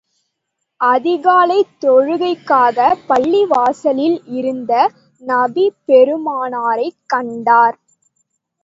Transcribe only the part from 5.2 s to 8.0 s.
நபி பெருமானாரைக் கண்டார்.